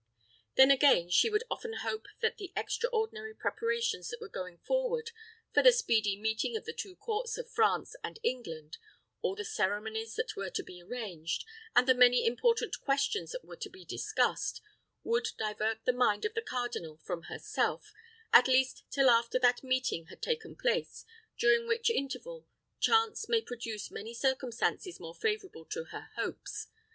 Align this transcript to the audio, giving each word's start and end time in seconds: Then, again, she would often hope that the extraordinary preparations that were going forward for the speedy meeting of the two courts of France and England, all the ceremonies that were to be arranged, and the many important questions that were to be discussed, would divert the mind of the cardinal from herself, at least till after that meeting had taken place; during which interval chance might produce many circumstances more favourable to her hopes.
Then, 0.55 0.71
again, 0.71 1.11
she 1.11 1.29
would 1.29 1.43
often 1.51 1.73
hope 1.73 2.07
that 2.21 2.37
the 2.39 2.51
extraordinary 2.57 3.35
preparations 3.35 4.09
that 4.09 4.19
were 4.19 4.29
going 4.29 4.57
forward 4.57 5.11
for 5.53 5.61
the 5.61 5.71
speedy 5.71 6.17
meeting 6.17 6.57
of 6.57 6.65
the 6.65 6.73
two 6.73 6.95
courts 6.95 7.37
of 7.37 7.51
France 7.51 7.95
and 8.03 8.17
England, 8.23 8.79
all 9.21 9.35
the 9.35 9.45
ceremonies 9.45 10.15
that 10.15 10.35
were 10.35 10.49
to 10.49 10.63
be 10.63 10.81
arranged, 10.81 11.45
and 11.75 11.85
the 11.87 11.93
many 11.93 12.25
important 12.25 12.79
questions 12.79 13.33
that 13.33 13.45
were 13.45 13.57
to 13.57 13.69
be 13.69 13.85
discussed, 13.85 14.59
would 15.03 15.27
divert 15.37 15.85
the 15.85 15.93
mind 15.93 16.25
of 16.25 16.33
the 16.33 16.41
cardinal 16.41 16.97
from 16.97 17.25
herself, 17.29 17.93
at 18.33 18.47
least 18.47 18.83
till 18.89 19.07
after 19.11 19.37
that 19.37 19.61
meeting 19.61 20.07
had 20.07 20.19
taken 20.23 20.55
place; 20.55 21.05
during 21.37 21.67
which 21.67 21.91
interval 21.91 22.47
chance 22.79 23.29
might 23.29 23.45
produce 23.45 23.91
many 23.91 24.15
circumstances 24.15 24.99
more 24.99 25.13
favourable 25.13 25.63
to 25.65 25.83
her 25.91 26.09
hopes. 26.15 26.69